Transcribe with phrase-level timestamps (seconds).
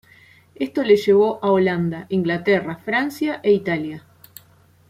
[0.55, 4.03] Esto le llevó a Holanda, Inglaterra, Francia e Italia.